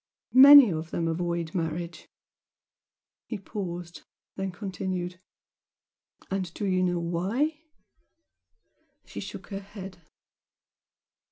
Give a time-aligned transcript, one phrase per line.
[0.33, 2.09] Many of them avoid marriage"
[3.27, 4.01] he paused,
[4.35, 5.19] then continued
[6.31, 7.61] "and do you know why?"
[9.05, 9.99] She shook her head.